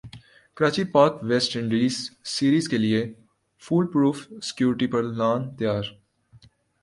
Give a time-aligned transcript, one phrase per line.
[0.57, 1.95] Karachi Pak West Indies
[2.33, 3.01] series کیلئے
[3.63, 5.83] foolproof security plan تیار